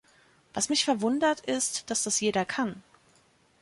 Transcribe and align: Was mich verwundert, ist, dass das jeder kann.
Was 0.55 0.69
mich 0.69 0.83
verwundert, 0.83 1.41
ist, 1.41 1.91
dass 1.91 2.01
das 2.01 2.21
jeder 2.21 2.43
kann. 2.43 2.81